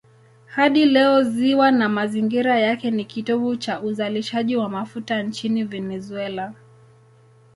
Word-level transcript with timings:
Hadi 0.45 0.85
leo 0.85 1.23
ziwa 1.23 1.71
na 1.71 1.89
mazingira 1.89 2.59
yake 2.59 2.91
ni 2.91 3.05
kitovu 3.05 3.55
cha 3.55 3.81
uzalishaji 3.81 4.55
wa 4.55 4.69
mafuta 4.69 5.23
nchini 5.23 5.63
Venezuela. 5.63 6.53